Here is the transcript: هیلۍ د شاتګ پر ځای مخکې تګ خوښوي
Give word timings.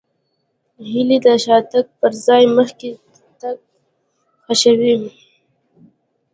هیلۍ 0.91 1.17
د 1.25 1.27
شاتګ 1.43 1.85
پر 1.99 2.11
ځای 2.25 2.43
مخکې 2.57 2.89
تګ 3.41 3.57
خوښوي 4.43 4.95